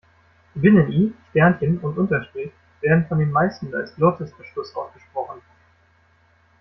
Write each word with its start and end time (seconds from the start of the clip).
Binnen-I, 0.55 1.13
Sternchen 1.29 1.77
und 1.79 1.95
Unterstrich 1.95 2.51
werden 2.81 3.05
von 3.05 3.19
den 3.19 3.29
meisten 3.31 3.71
als 3.75 3.93
Glottisverschluss 3.93 4.75
ausgesprochen. 4.75 5.43